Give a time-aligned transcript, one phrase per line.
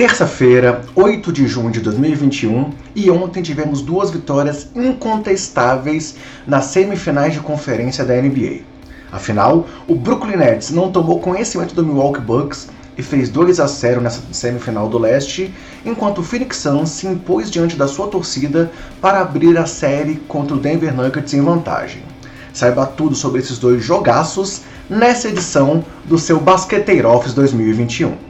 [0.00, 7.40] Terça-feira, 8 de junho de 2021, e ontem tivemos duas vitórias incontestáveis nas semifinais de
[7.40, 8.60] conferência da NBA.
[9.12, 14.00] Afinal, o Brooklyn Nets não tomou conhecimento do Milwaukee Bucks e fez 2 a 0
[14.00, 15.52] nessa semifinal do leste,
[15.84, 18.72] enquanto o Phoenix Suns se impôs diante da sua torcida
[19.02, 22.02] para abrir a série contra o Denver Nuggets em vantagem.
[22.54, 28.29] Saiba tudo sobre esses dois jogaços nessa edição do seu Basqueteiro Office 2021.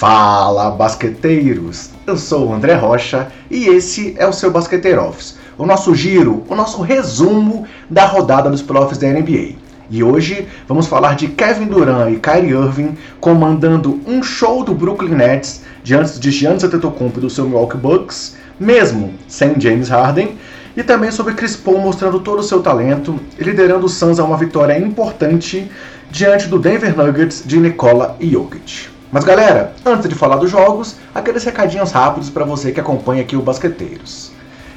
[0.00, 1.90] Fala, basqueteiros!
[2.06, 6.42] Eu sou o André Rocha e esse é o seu Basqueteiro Office, o nosso giro,
[6.48, 9.56] o nosso resumo da rodada dos playoffs da NBA.
[9.90, 15.16] E hoje vamos falar de Kevin Durant e Kyrie Irving comandando um show do Brooklyn
[15.16, 20.38] Nets diante de Giannis Antetokounmpo e do seu Milwaukee Bucks, mesmo sem James Harden,
[20.74, 24.24] e também sobre Chris Paul mostrando todo o seu talento e liderando o Suns a
[24.24, 25.70] uma vitória importante
[26.10, 28.99] diante do Denver Nuggets de Nikola Jokic.
[29.12, 33.34] Mas galera, antes de falar dos jogos, aqueles recadinhos rápidos para você que acompanha aqui
[33.34, 34.30] o Basqueteiros.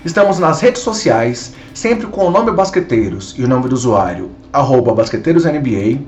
[0.04, 6.02] Estamos nas redes sociais, sempre com o nome Basqueteiros e o nome do usuário, BasqueteirosNBA.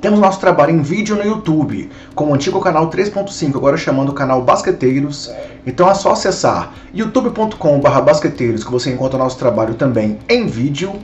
[0.00, 4.14] Temos nosso trabalho em vídeo no YouTube, com o antigo canal 3.5, agora chamando o
[4.14, 5.30] canal Basqueteiros.
[5.64, 10.94] Então é só acessar youtube.com.br basqueteiros que você encontra nosso trabalho também em vídeo.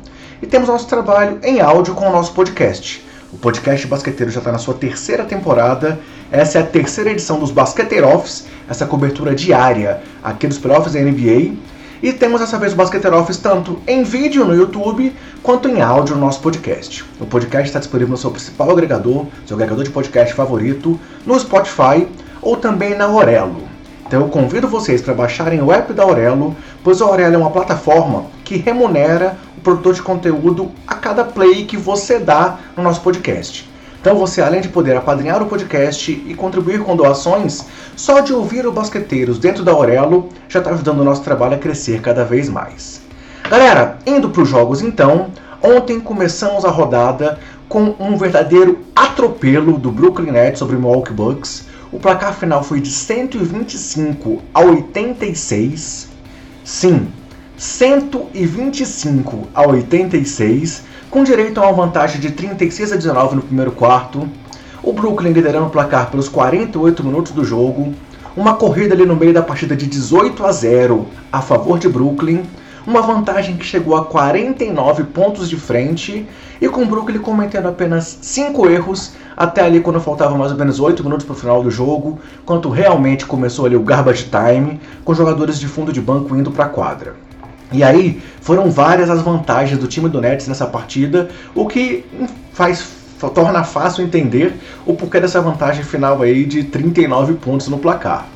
[0.43, 4.53] E temos nosso trabalho em áudio com o nosso podcast o podcast Basqueteiro já está
[4.53, 5.99] na sua terceira temporada.
[6.31, 11.01] Essa é a terceira edição dos Basqueteiro Office, essa cobertura diária aqui dos playoffs da
[11.01, 11.55] NBA.
[12.03, 16.15] E temos dessa vez o Basqueteiro Office tanto em vídeo no YouTube quanto em áudio
[16.15, 17.05] no nosso podcast.
[17.19, 22.07] O podcast está disponível no seu principal agregador, seu agregador de podcast favorito, no Spotify
[22.43, 23.63] ou também na Orelo.
[24.13, 27.51] Então eu convido vocês para baixarem o app da Aurelo, pois a Aurelo é uma
[27.51, 33.01] plataforma que remunera o produtor de conteúdo a cada play que você dá no nosso
[33.01, 33.71] podcast.
[34.01, 38.67] Então você, além de poder apadrinhar o podcast e contribuir com doações, só de ouvir
[38.67, 42.49] o Basqueteiros dentro da Aurelo já está ajudando o nosso trabalho a crescer cada vez
[42.49, 43.01] mais.
[43.49, 45.27] Galera, indo para os jogos então,
[45.63, 47.39] ontem começamos a rodada
[47.69, 52.81] com um verdadeiro atropelo do Brooklyn Nets sobre o Milwaukee Bucks, o placar final foi
[52.81, 56.12] de 125 a 86.
[56.65, 57.09] Sim,
[57.57, 64.29] 125 a 86, com direito a uma vantagem de 36 a 19 no primeiro quarto.
[64.81, 67.93] O Brooklyn liderando o placar pelos 48 minutos do jogo.
[68.37, 72.45] Uma corrida ali no meio da partida de 18 a 0 a favor de Brooklyn
[72.87, 76.27] uma vantagem que chegou a 49 pontos de frente
[76.61, 80.79] e com o Brooklyn cometendo apenas 5 erros até ali quando faltavam mais ou menos
[80.79, 85.15] 8 minutos para o final do jogo, quando realmente começou ali o garbage time, com
[85.15, 87.15] jogadores de fundo de banco indo para a quadra.
[87.73, 92.05] E aí foram várias as vantagens do time do Nets nessa partida, o que
[92.53, 92.87] faz
[93.35, 94.55] torna fácil entender
[94.85, 98.27] o porquê dessa vantagem final aí de 39 pontos no placar.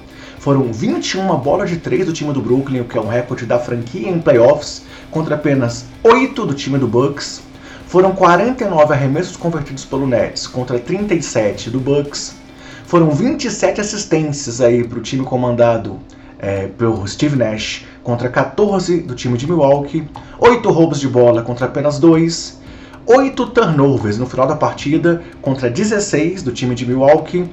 [0.47, 3.59] Foram 21 bolas de 3 do time do Brooklyn, o que é um recorde da
[3.59, 7.43] franquia em playoffs, contra apenas 8 do time do Bucks.
[7.89, 12.37] Foram 49 arremessos convertidos pelo Nets contra 37 do Bucks.
[12.85, 15.99] Foram 27 assistências aí para o time comandado
[16.39, 20.09] é, pelo Steve Nash contra 14 do time de Milwaukee.
[20.39, 22.61] 8 roubos de bola contra apenas 2.
[23.05, 27.51] 8 turnovers no final da partida contra 16 do time de Milwaukee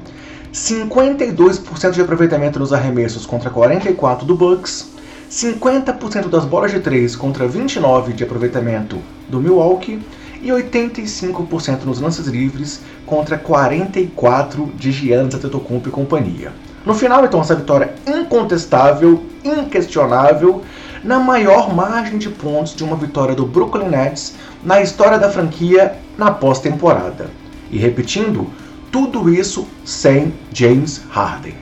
[0.54, 4.88] 52% de aproveitamento nos arremessos contra 44 do Bucks,
[5.28, 10.00] 50% das bolas de 3 contra 29 de aproveitamento do Milwaukee
[10.44, 16.54] e 85% nos lances livres contra 44 de Giannis Antetokounmpo e companhia.
[16.86, 20.62] No final, então, essa vitória incontestável, inquestionável,
[21.04, 25.96] na maior margem de pontos de uma vitória do Brooklyn Nets na história da franquia
[26.16, 27.32] na pós-temporada.
[27.72, 28.48] E repetindo,
[28.94, 31.56] tudo isso sem James Harden.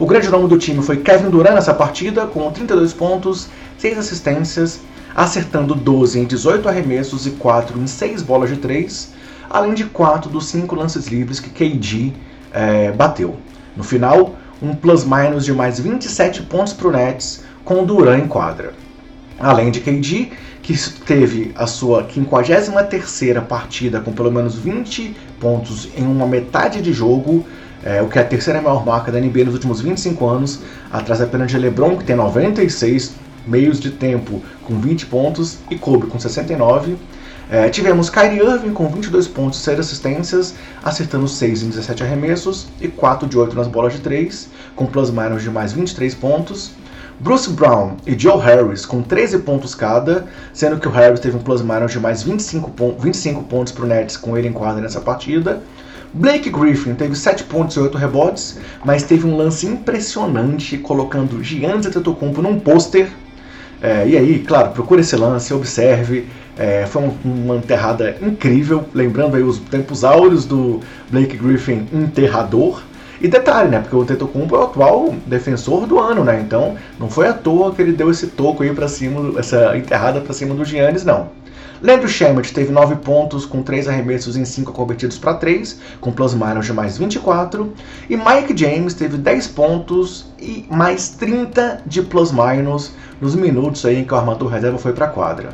[0.00, 3.48] O grande nome do time foi Kevin Durant nessa partida, com 32 pontos,
[3.78, 4.80] 6 assistências,
[5.14, 9.12] acertando 12 em 18 arremessos e 4 em 6 bolas de 3,
[9.48, 12.12] além de 4 dos 5 lances livres que KD
[12.52, 13.36] é, bateu.
[13.76, 18.74] No final, um plus-minus de mais 27 pontos para o Nets, com Durant em quadra.
[19.38, 20.32] Além de KD,
[20.62, 26.92] que teve a sua 53ª partida com pelo menos 20 pontos em uma metade de
[26.92, 27.44] jogo,
[27.84, 30.60] é, o que é a terceira maior marca da NBA nos últimos 25 anos,
[30.92, 36.06] atrás apenas de LeBron, que tem 96, meios de tempo com 20 pontos e Kobe
[36.06, 36.96] com 69.
[37.50, 42.68] É, tivemos Kyrie Irving com 22 pontos e 6 assistências, acertando 6 em 17 arremessos
[42.80, 46.70] e 4 de 8 nas bolas de 3, com plus-minus de mais 23 pontos.
[47.20, 51.40] Bruce Brown e Joe Harris com 13 pontos cada, sendo que o Harris teve um
[51.40, 55.00] plus-minus de mais 25, pon 25 pontos para o Nets com ele em quadra nessa
[55.00, 55.62] partida.
[56.14, 61.86] Blake Griffin teve 7 pontos e 8 rebotes, mas teve um lance impressionante colocando Giannis
[61.86, 63.08] Antetokounmpo num pôster.
[63.80, 66.26] É, e aí, claro, procure esse lance, observe.
[66.58, 70.80] É, foi uma enterrada incrível, lembrando aí os tempos áureos do
[71.10, 72.82] Blake Griffin enterrador.
[73.22, 73.78] E detalhe, né?
[73.78, 76.40] Porque o Tetocumpo é o atual defensor do ano, né?
[76.44, 80.20] Então não foi à toa que ele deu esse toco aí para cima, essa enterrada
[80.20, 81.30] para cima do Giannis, não.
[81.80, 86.34] Leandro Shemet teve 9 pontos com 3 arremessos em 5 convertidos para 3, com plus
[86.34, 87.72] minus de mais 24.
[88.10, 92.90] E Mike James teve 10 pontos e mais 30 de plus minus
[93.20, 95.50] nos minutos aí em que o armador reserva foi para a quadra.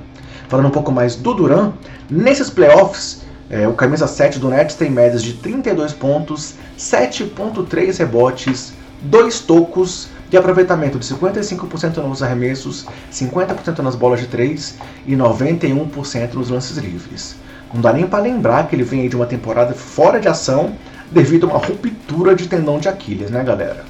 [0.49, 1.73] Falando um pouco mais do Duran,
[2.09, 8.73] nesses playoffs, é, o camisa 7 do Nets tem médias de 32 pontos, 7.3 rebotes,
[9.03, 16.35] 2 tocos, de aproveitamento de 55% nos arremessos, 50% nas bolas de 3 e 91%
[16.35, 17.37] nos lances livres.
[17.73, 20.75] Não dá nem para lembrar que ele vem de uma temporada fora de ação
[21.11, 23.85] devido a uma ruptura de tendão de Aquiles, né, galera?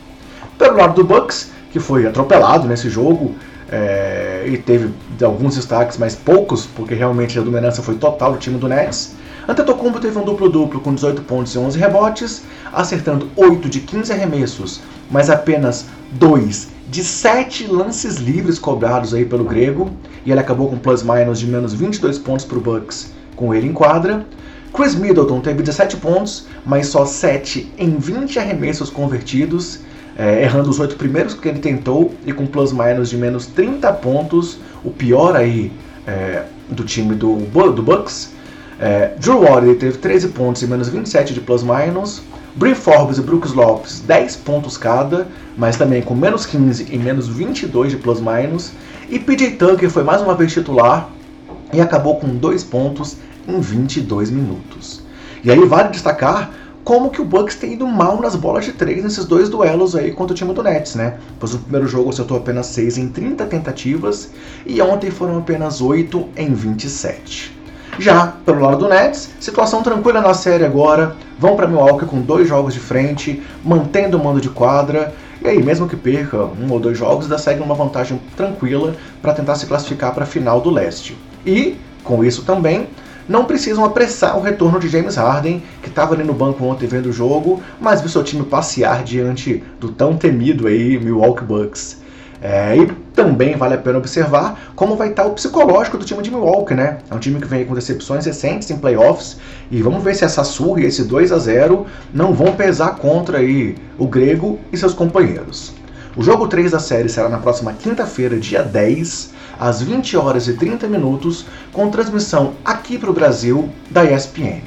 [0.56, 3.34] Pelo lado do Bucks, que foi atropelado nesse jogo
[3.70, 4.90] é, e teve
[5.22, 9.14] alguns destaques, mas poucos, porque realmente a dominância foi total do time do Nets.
[9.46, 12.42] Antetokounmpo teve um duplo-duplo com 18 pontos e 11 rebotes,
[12.72, 14.80] acertando 8 de 15 arremessos,
[15.10, 19.90] mas apenas 2 de 7 lances livres cobrados aí pelo grego,
[20.24, 23.72] e ele acabou com plus-minus de menos 22 pontos para o Bucks com ele em
[23.72, 24.26] quadra.
[24.72, 29.80] Chris Middleton teve 17 pontos, mas só 7 em 20 arremessos convertidos,
[30.16, 34.58] é, errando os 8 primeiros que ele tentou e com plus-minus de menos 30 pontos,
[34.84, 35.72] o pior aí
[36.06, 38.32] é, do time do, do Bucks.
[38.80, 42.22] É, Drew Holiday teve 13 pontos e menos 27 de plus-minus.
[42.54, 47.28] Brie Forbes e Brooks Lopes 10 pontos cada, mas também com menos 15 e menos
[47.28, 48.72] 22 de plus-minus.
[49.08, 51.08] E PJ Tucker foi mais uma vez titular
[51.72, 53.16] e acabou com 2 pontos
[53.46, 55.02] em 22 minutos.
[55.42, 56.50] E aí vale destacar
[56.84, 60.10] como que o Bucks tem ido mal nas bolas de 3 nesses dois duelos aí
[60.10, 61.18] contra o time do Nets, né?
[61.38, 64.30] Pois no primeiro jogo acertou apenas 6 em 30 tentativas
[64.64, 67.57] e ontem foram apenas 8 em 27.
[67.98, 71.16] Já pelo lado do Nets, situação tranquila na série agora.
[71.36, 75.12] Vão para Milwaukee com dois jogos de frente, mantendo o mando de quadra.
[75.42, 79.34] E aí, mesmo que perca um ou dois jogos, ainda segue uma vantagem tranquila para
[79.34, 81.16] tentar se classificar para a final do leste.
[81.44, 82.86] E, com isso também,
[83.28, 87.06] não precisam apressar o retorno de James Harden, que estava ali no banco ontem vendo
[87.06, 91.98] o jogo, mas viu seu time passear diante do tão temido aí Milwaukee Bucks.
[92.40, 96.30] É, e também vale a pena observar como vai estar o psicológico do time de
[96.30, 96.98] Milwaukee, né?
[97.10, 99.38] É um time que vem com decepções recentes em playoffs
[99.70, 103.38] e vamos ver se essa surra e esse 2 a 0 não vão pesar contra
[103.38, 105.74] aí o grego e seus companheiros.
[106.16, 110.54] O jogo 3 da série será na próxima quinta-feira, dia 10, às 20 horas e
[110.54, 114.62] 30 minutos, com transmissão aqui para o Brasil da ESPN.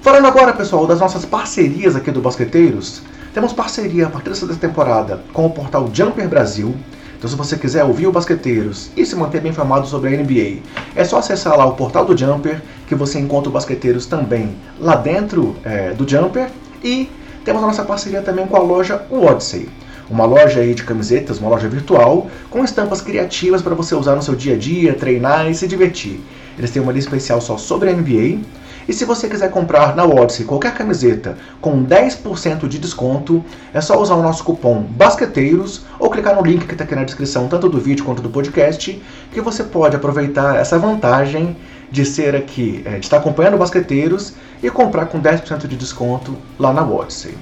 [0.00, 3.02] Falando agora, pessoal, das nossas parcerias aqui do Basqueteiros,
[3.36, 6.74] temos parceria a partir dessa temporada com o portal Jumper Brasil.
[7.18, 10.62] Então, se você quiser ouvir o Basqueteiros e se manter bem informado sobre a NBA,
[10.94, 14.96] é só acessar lá o portal do Jumper, que você encontra o Basqueteiros também lá
[14.96, 16.48] dentro é, do Jumper.
[16.82, 17.10] E
[17.44, 19.68] temos a nossa parceria também com a loja Odyssey.
[20.08, 24.22] Uma loja aí de camisetas, uma loja virtual, com estampas criativas para você usar no
[24.22, 26.22] seu dia a dia, treinar e se divertir.
[26.56, 28.38] Eles têm uma lista especial só sobre a NBA
[28.88, 34.00] e se você quiser comprar na Odyssey qualquer camiseta com 10% de desconto, é só
[34.00, 37.68] usar o nosso cupom BASQUETEIROS ou clicar no link que está aqui na descrição, tanto
[37.68, 39.02] do vídeo quanto do podcast,
[39.32, 41.56] que você pode aproveitar essa vantagem
[41.90, 46.72] de ser aqui, é, de estar acompanhando Basqueteiros e comprar com 10% de desconto lá
[46.72, 47.36] na Odyssey.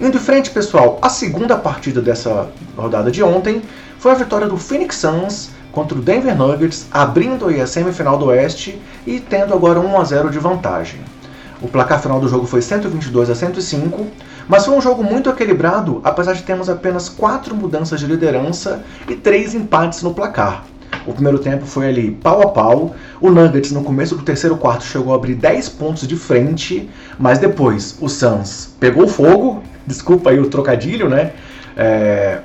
[0.00, 3.62] Indo em frente, pessoal, a segunda partida dessa rodada de ontem
[3.98, 8.80] foi a vitória do Phoenix Suns contra o Denver Nuggets, abrindo a semifinal do Oeste
[9.06, 11.00] e tendo agora 1 a 0 de vantagem.
[11.60, 14.06] O placar final do jogo foi 122 a 105,
[14.48, 19.14] mas foi um jogo muito equilibrado, apesar de termos apenas quatro mudanças de liderança e
[19.14, 20.64] três empates no placar.
[21.06, 22.96] O primeiro tempo foi ali pau a pau.
[23.20, 27.38] O Nuggets no começo do terceiro quarto chegou a abrir 10 pontos de frente, mas
[27.38, 31.32] depois o Suns pegou fogo, desculpa aí o trocadilho, né?
[31.76, 32.38] É,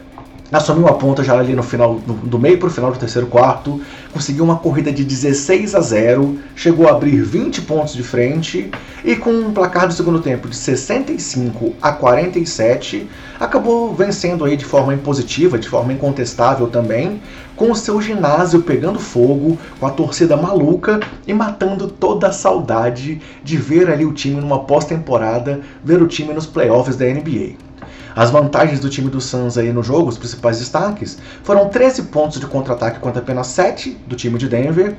[0.57, 3.81] assumiu a ponta já ali no final, do, meio para o final do terceiro quarto,
[4.11, 8.69] conseguiu uma corrida de 16 a 0, chegou a abrir 20 pontos de frente
[9.03, 13.07] e com um placar do segundo tempo de 65 a 47,
[13.39, 17.21] acabou vencendo aí de forma impositiva, de forma incontestável também,
[17.55, 23.21] com o seu ginásio pegando fogo, com a torcida maluca e matando toda a saudade
[23.43, 27.70] de ver ali o time numa pós-temporada, ver o time nos playoffs da NBA.
[28.15, 32.39] As vantagens do time do Suns aí no jogo, os principais destaques, foram 13 pontos
[32.39, 34.95] de contra-ataque contra apenas 7 do time de Denver.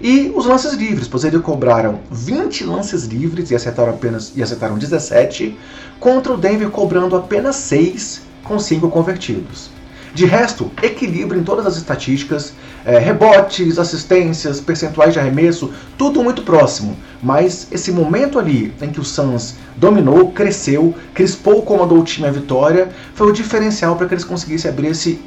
[0.00, 4.78] E os lances livres, pois eles cobraram 20 lances livres e acertaram apenas e acertaram
[4.78, 5.56] 17,
[5.98, 9.70] contra o Denver cobrando apenas 6 com 5 convertidos.
[10.14, 12.52] De resto, equilíbrio em todas as estatísticas,
[12.84, 16.96] é, rebotes, assistências, percentuais de arremesso, tudo muito próximo.
[17.22, 22.30] Mas esse momento ali em que o Suns dominou, cresceu, crispou, comandou o time à
[22.30, 25.18] vitória, foi o diferencial para que eles conseguissem abrir esse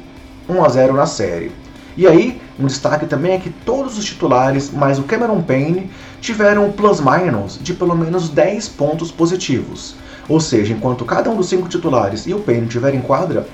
[0.48, 1.50] 1 a 0 na série.
[1.96, 5.90] E aí, um destaque também é que todos os titulares, mais o Cameron Payne,
[6.20, 9.96] tiveram plus-minus de pelo menos 10 pontos positivos.
[10.28, 13.46] Ou seja, enquanto cada um dos cinco titulares e o Payne tiver em quadra,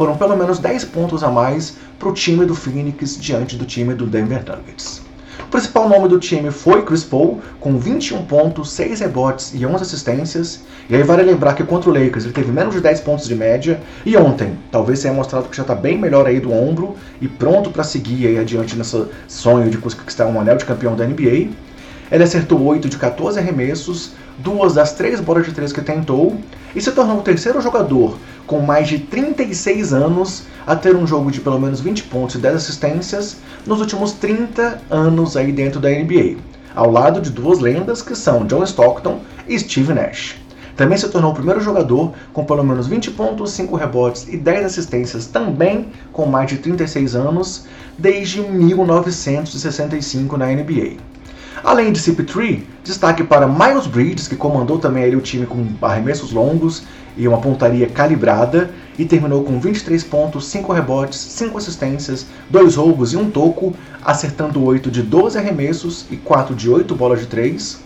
[0.00, 3.92] foram pelo menos 10 pontos a mais para o time do Phoenix diante do time
[3.92, 5.02] do Denver Nuggets.
[5.40, 9.82] O principal nome do time foi Chris Paul, com 21 pontos, 6 rebotes e 11
[9.82, 10.60] assistências.
[10.88, 13.34] E aí vale lembrar que contra o Lakers ele teve menos de 10 pontos de
[13.34, 13.78] média.
[14.06, 17.68] E ontem, talvez tenha mostrado que já está bem melhor aí do ombro e pronto
[17.68, 21.50] para seguir aí adiante nesse sonho de conquistar um anel de campeão da NBA.
[22.10, 26.36] Ele acertou 8 de 14 arremessos, duas das três bolas de três que tentou,
[26.74, 28.16] e se tornou o terceiro jogador
[28.46, 32.38] com mais de 36 anos a ter um jogo de pelo menos 20 pontos e
[32.38, 36.36] 10 assistências nos últimos 30 anos aí dentro da NBA,
[36.74, 40.36] ao lado de duas lendas que são John Stockton e Steve Nash.
[40.76, 44.64] Também se tornou o primeiro jogador com pelo menos 20 pontos, 5 rebotes e 10
[44.64, 47.66] assistências, também com mais de 36 anos,
[47.98, 51.09] desde 1965 na NBA.
[51.62, 56.32] Além de CP3, destaque para Miles Bridges, que comandou também ali o time com arremessos
[56.32, 56.84] longos
[57.16, 63.12] e uma pontaria calibrada, e terminou com 23 pontos, 5 rebotes, 5 assistências, 2 roubos
[63.12, 67.80] e 1 toco, acertando 8 de 12 arremessos e 4 de 8 bolas de 3.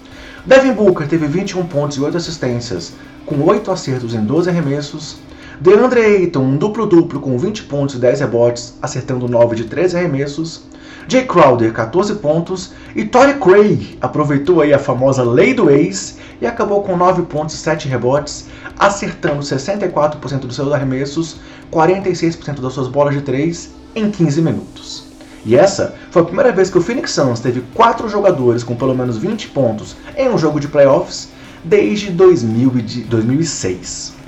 [0.46, 2.92] Devin Booker teve 21 pontos e 8 assistências,
[3.24, 5.16] com 8 acertos em 12 arremessos.
[5.60, 10.62] DeAndre Ayton, um duplo-duplo com 20 pontos e 10 rebotes, acertando 9 de 13 arremessos.
[11.06, 12.72] Jay Crowder, 14 pontos.
[12.94, 17.54] E Torrey Craig aproveitou aí a famosa lei do ex e acabou com 9 pontos
[17.54, 18.46] e 7 rebotes,
[18.78, 21.36] acertando 64% dos seus arremessos,
[21.72, 25.04] 46% das suas bolas de 3 em 15 minutos.
[25.44, 28.94] E essa foi a primeira vez que o Phoenix Suns teve quatro jogadores com pelo
[28.94, 31.28] menos 20 pontos em um jogo de playoffs
[31.62, 34.23] desde 2006.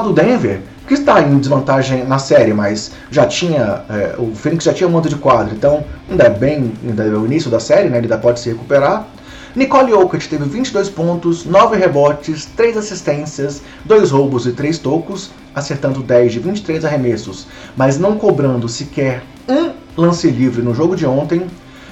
[0.00, 3.82] Lado do Denver, que está em desvantagem na série, mas já tinha.
[3.90, 6.72] É, o Phoenix já tinha um monte de quadro, então ainda é bem.
[6.82, 7.98] Ainda é o início da série, né?
[7.98, 9.06] Ele ainda pode se recuperar.
[9.54, 16.02] Nicole Jokic teve 22 pontos, 9 rebotes, 3 assistências, 2 roubos e 3 tocos, acertando
[16.02, 21.42] 10 de 23 arremessos, mas não cobrando sequer um lance livre no jogo de ontem.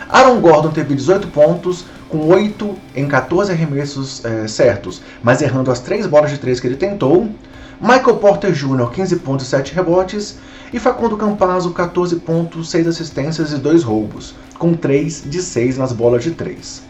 [0.08, 5.80] Aaron Gordon teve 18 pontos, com 8 em 14 arremessos é, certos, mas errando as
[5.80, 7.28] 3 bolas de 3 que ele tentou.
[7.80, 10.38] Michael Porter Jr., 15 pontos e 7 rebotes.
[10.72, 15.92] E Facundo Campazzo, 14 pontos, 6 assistências e 2 roubos, com 3 de 6 nas
[15.92, 16.82] bolas de 3.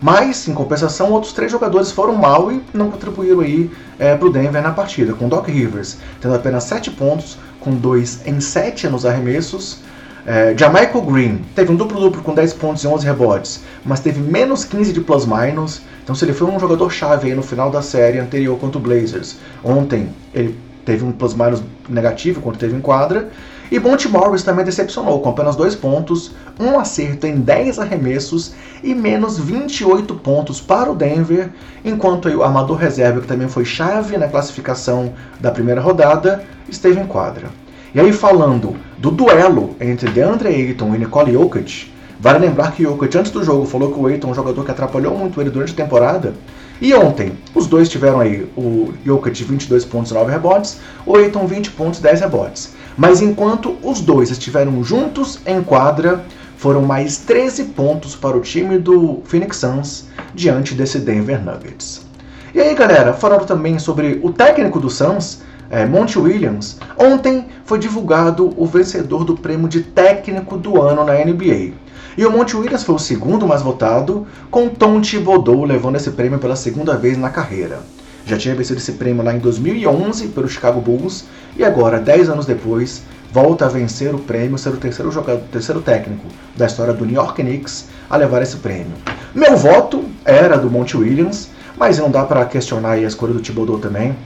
[0.00, 4.30] Mas, em compensação, outros três jogadores foram mal e não contribuíram aí é, para o
[4.30, 9.06] Denver na partida, com Doc Rivers tendo apenas 7 pontos, com 2 em 7 nos
[9.06, 9.78] arremessos,
[10.26, 14.64] é, Jamaica Green teve um duplo-duplo com 10 pontos e 11 rebotes, mas teve menos
[14.64, 15.82] 15 de plus-minus.
[16.02, 20.08] Então, se ele foi um jogador-chave no final da série anterior contra o Blazers, ontem
[20.32, 23.28] ele teve um plus-minus negativo quando teve em quadra.
[23.70, 28.94] E Monty Morris também decepcionou, com apenas 2 pontos, um acerto em 10 arremessos e
[28.94, 31.50] menos 28 pontos para o Denver,
[31.84, 37.06] enquanto o armador reserva, que também foi chave na classificação da primeira rodada, esteve em
[37.06, 37.63] quadra.
[37.94, 43.16] E aí falando do duelo entre DeAndre Ayton e Nicole Jokic, vale lembrar que Jokic
[43.16, 45.72] antes do jogo falou que o Ayton é um jogador que atrapalhou muito ele durante
[45.74, 46.34] a temporada.
[46.80, 51.46] E ontem, os dois tiveram aí o Jokic 22 pontos e 9 rebotes, o Ayton
[51.46, 52.74] 20 pontos e 10 rebotes.
[52.98, 56.24] Mas enquanto os dois estiveram juntos em quadra,
[56.56, 62.04] foram mais 13 pontos para o time do Phoenix Suns diante desse Denver Nuggets.
[62.52, 67.78] E aí, galera, falando também sobre o técnico do Suns, é, Monty Williams, ontem foi
[67.78, 71.72] divulgado o vencedor do prêmio de técnico do ano na NBA.
[72.16, 76.38] E o Monty Williams foi o segundo mais votado, com Tom Thibodeau levando esse prêmio
[76.38, 77.80] pela segunda vez na carreira.
[78.26, 81.24] Já tinha vencido esse prêmio lá em 2011 pelo Chicago Bulls
[81.56, 85.82] e agora, 10 anos depois, volta a vencer o prêmio, ser o terceiro jogador, terceiro
[85.82, 86.24] técnico
[86.56, 88.92] da história do New York Knicks a levar esse prêmio.
[89.34, 93.78] Meu voto era do Monte Williams, mas não dá para questionar a escolha do Thibodeau
[93.78, 94.16] também.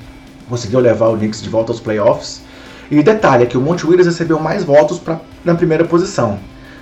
[0.48, 2.42] Conseguiu levar o Knicks de volta aos playoffs.
[2.90, 6.38] E detalhe é que o Monte Williams recebeu mais votos pra, na primeira posição.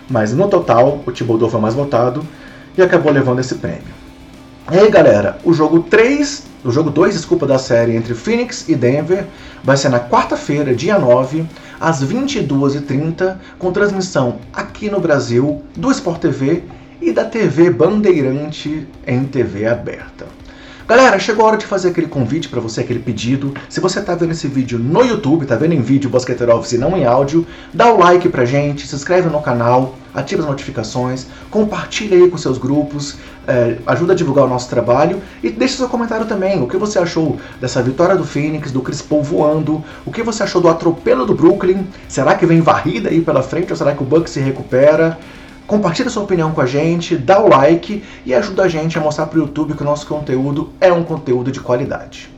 [0.08, 2.25] Mas no total, o Thibodeau foi mais votado
[2.78, 4.06] e acabou levando esse prêmio.
[4.70, 8.75] E aí, galera, o jogo 3, o jogo 2, desculpa, da série entre Phoenix e
[8.75, 9.25] Denver
[9.62, 11.44] vai ser na quarta-feira, dia 9,
[11.80, 16.64] às 22h30, com transmissão aqui no Brasil do Sport TV
[17.00, 20.26] e da TV Bandeirante em TV aberta.
[20.88, 23.52] Galera, chegou a hora de fazer aquele convite para você, aquele pedido.
[23.69, 26.78] Se você está vendo esse vídeo no YouTube, está vendo em vídeo Basqueteiro Office e
[26.78, 31.26] não em áudio, dá o like pra gente, se inscreve no canal, ativa as notificações,
[31.50, 33.16] compartilha aí com seus grupos,
[33.49, 36.62] é, ajuda a divulgar o nosso trabalho e deixa seu comentário também.
[36.62, 39.83] O que você achou dessa vitória do Phoenix, do Chris Paul voando?
[40.05, 41.85] O que você achou do atropelo do Brooklyn?
[42.07, 45.19] Será que vem varrida aí pela frente ou será que o Bucks se recupera?
[45.66, 49.26] Compartilha sua opinião com a gente, dá o like e ajuda a gente a mostrar
[49.26, 52.30] para o YouTube que o nosso conteúdo é um conteúdo de qualidade.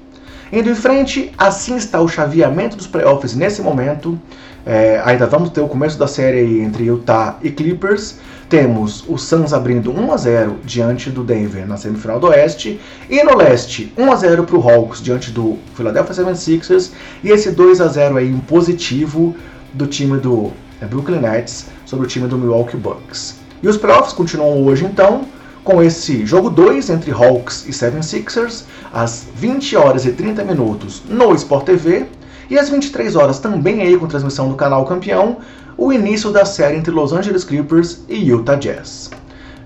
[0.51, 4.19] Indo em frente, assim está o chaveamento dos playoffs nesse momento.
[4.65, 8.19] É, ainda vamos ter o começo da série entre Utah e Clippers.
[8.49, 12.81] Temos o Suns abrindo 1 a 0 diante do Denver na semifinal do Oeste.
[13.11, 16.93] E no Leste, 1 a 0 para o Hawks diante do Philadelphia 76ers.
[17.23, 19.37] E esse 2 a 0 aí, positivo
[19.75, 23.37] do time do é Brooklyn Nets sobre o time do Milwaukee Bucks.
[23.63, 25.25] E os playoffs continuam hoje então,
[25.65, 31.35] com esse jogo 2 entre Hawks e 76ers, às 20 horas e 30 minutos no
[31.35, 32.07] Sport TV,
[32.51, 35.39] e às 23 horas também aí com transmissão do canal Campeão,
[35.79, 39.11] o início da série entre Los Angeles Clippers e Utah Jazz.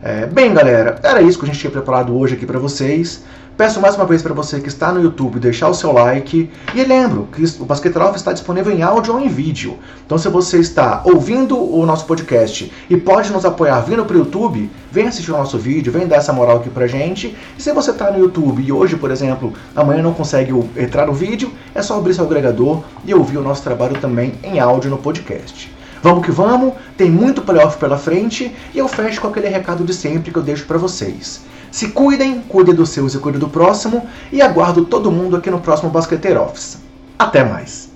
[0.01, 3.25] É, bem, galera, era isso que a gente tinha preparado hoje aqui para vocês.
[3.55, 6.51] Peço mais uma vez para você que está no YouTube deixar o seu like.
[6.75, 9.79] E lembro que o Basquete Off está disponível em áudio ou em vídeo.
[10.07, 14.21] Então, se você está ouvindo o nosso podcast e pode nos apoiar vindo para o
[14.21, 17.37] YouTube, vem assistir o nosso vídeo, vem dar essa moral aqui pra gente.
[17.59, 21.13] E se você está no YouTube e hoje, por exemplo, amanhã não consegue entrar no
[21.13, 24.97] vídeo, é só abrir seu agregador e ouvir o nosso trabalho também em áudio no
[24.97, 25.82] podcast.
[26.03, 29.95] Vamos que vamos, tem muito playoff pela frente e eu fecho com aquele recado de
[29.95, 31.43] sempre que eu deixo para vocês.
[31.71, 35.61] Se cuidem, cuidem dos seus e cuidem do próximo e aguardo todo mundo aqui no
[35.61, 36.79] próximo Basqueteiro Office.
[37.19, 37.92] Até mais!